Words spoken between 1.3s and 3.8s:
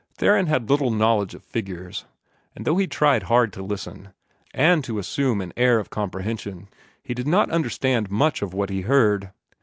of figures; and though he tried hard to